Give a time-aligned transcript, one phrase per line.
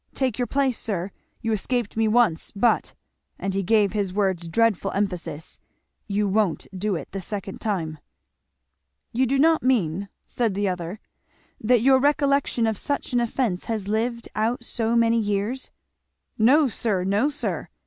[0.15, 1.11] Take your place, sir!
[1.41, 2.95] You escaped me once, but"
[3.37, 5.59] and he gave his words dreadful emphasis,
[6.07, 7.99] "you won't do it the second time!"
[9.11, 10.99] "You do not mean," said the other,
[11.63, 15.69] "that your recollection of such an offence has lived out so many years?"
[16.35, 17.03] "No sir!
[17.03, 17.69] no sir!"